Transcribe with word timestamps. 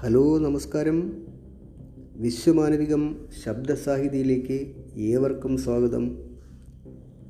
Hello 0.00 0.38
നമസ്കാരം. 0.38 1.26
വിശ്വമാനവികം 2.16 3.16
ശബ്ദസാഹിതിയിലേക്ക് 3.44 4.76
ഏവർക്കും 4.96 5.56
സ്വാഗതം. 5.56 6.18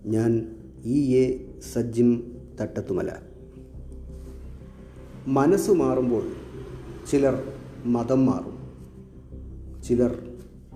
ഞാൻ 0.06 0.56
ഇ 0.84 1.14
എ 1.14 1.54
സജ്ജിം 1.72 2.38
തട്ടത്തുമല. 2.60 3.10
മനസ്സ് 5.26 5.70
മാറുമ്പോൾ 5.70 6.22
ചിലർ 7.10 7.42
മതം 7.84 8.26
മാറും. 8.26 8.58
ചിലർ 9.82 10.18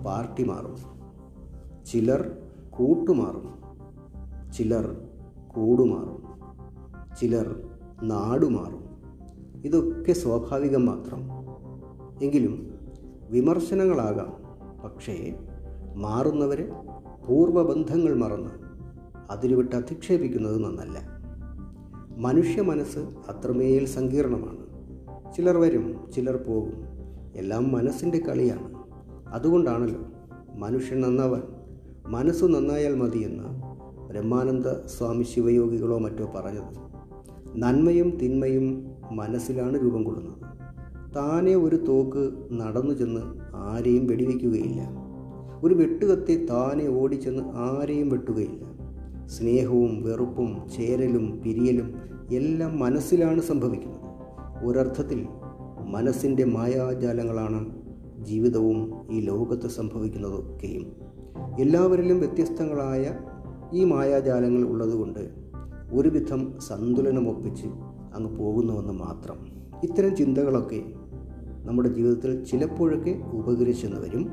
പാർട്ടി 0.07 0.45
മാറും. 0.45 0.77
ചിലർ 1.87 2.39
കൂട്ടുമാറും 2.71 3.63
ചിലർ 4.53 4.97
കൂടുമാറും 5.49 6.23
ചിലർ 7.21 7.61
നാടുമാറും 8.03 8.85
ഇതൊക്കെ 9.65 10.13
സ്വാഭാവികം 10.13 10.87
മാത്രം. 10.87 11.42
എങ്കിലും 12.23 12.75
വിമർശനങ്ങളാകാം. 13.31 14.43
പക്ഷേ 14.85 15.35
മാറുന്നവരെ 15.95 16.73
പൂർവബന്ധങ്ങൾ 17.29 18.15
മറന്ന് 18.15 18.51
അതിരുവിട്ട് 19.31 19.77
അധിക്ഷേപിക്കുന്നത് 19.77 20.65
നന്നല്ല. 20.65 21.23
മനുഷ്യ 22.17 22.63
മനസ്സ് 22.63 22.99
അത്രമേൽ 22.99 23.87
സങ്കീർണമാണ്. 23.87 24.63
ചിലർ 25.37 25.57
വരും 25.57 26.11
ചിലർ 26.17 26.37
പോകും. 26.37 26.73
എല്ലാം 27.37 27.73
മനസ്സിന്റെ 27.73 28.19
കളിയാണ്. 28.19 28.75
അതുകൊണ്ടാണല്ലോ 29.27 30.01
മനുഷ്യൻ 30.55 31.01
നന്നാവാൻ. 31.01 31.43
മനസ്സ് 32.07 32.45
നന്നായാൽ 32.45 32.95
മതിയെന്ന് 32.95 33.45
ബ്രഹ്മാനന്ദ 34.09 34.69
സ്വാമി 34.69 35.23
ശിവയോഗികളോ 35.23 35.99
മറ്റോ 35.99 36.33
പറഞ്ഞത്. 36.35 36.93
നന്മയും 37.57 38.19
തിന്മയും 38.23 38.91
മനസ്സിലാണ് 39.13 39.83
രൂപം 39.83 40.05
കൊള്ളുന്നത്. 40.05 40.53
താനെ 41.17 41.57
ഒരു 41.57 41.77
തോക്ക് 41.77 42.31
നടന്നു 42.53 42.95
ചെന്ന് 42.95 43.21
ആരെയും 43.55 44.07
വെടിവെക്കുകയില്ല. 44.07 44.81
ഒരു 45.65 45.75
വെട്ടുകത്തി 45.75 46.47
താനെ 46.47 46.89
ഓടിച്ചെന്ന് 46.89 47.43
ആരെയും 47.55 48.09
വെട്ടുകയില്ല. 48.09 48.73
സ്നേഹവും 49.27 50.03
വെറുപ്പും 50.03 50.57
ചേരലും 50.77 51.41
പിരിയലും 51.45 51.95
എല്ലാം 52.33 52.79
മനസ്സിലാണ് 52.79 53.41
സംഭവിക്കുന്നത്. 53.41 54.01
ഒരർത്ഥത്തിൽ 54.65 55.27
മനസ്സിന്റെ 55.81 56.45
മായാജാലങ്ങളാണ് 56.45 57.83
ജീവിതവും 58.25 59.09
ഈ 59.11 59.21
ലോകത്ത് 59.21 59.69
സംഭവിക്കുന്നതൊക്കെയും. 59.69 60.93
എല്ലാവരിലും 61.61 62.19
വ്യത്യസ്തങ്ങളായ 62.19 63.15
ഈ 63.73 63.85
മായാജാലങ്ങൾ 63.85 64.69
ഉള്ളതുകൊണ്ട് 64.69 65.31
ഒരുവിധം 65.93 66.59
സന്തുലനമൊപ്പിച്ച് 66.59 67.67
അങ്ങ് 68.15 68.39
പോകുന്നുവെന്ന് 68.39 68.93
മാത്രം. 68.93 69.63
ഇത്തരം 69.85 70.17
ചിന്തകളൊക്കെ 70.17 70.83
നമ്മുടെ 71.65 71.89
ജീവിതത്തിൽ 71.89 72.45
ചിലപ്പോഴൊക്കെ 72.45 73.11
ഉപകരിച്ചെന്ന് 73.11 74.01
വരും 74.01 74.31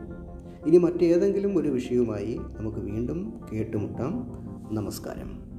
ഇനി 0.67 0.77
മറ്റേതെങ്കിലും 0.77 1.57
ഒരു 1.57 1.69
വിഷയവുമായി 1.69 2.39
നമുക്ക് 2.57 2.77
വീണ്ടും 2.77 3.41
കേട്ടുമുട്ടാം. 3.53 4.27
നമസ്കാരം. 4.71 5.49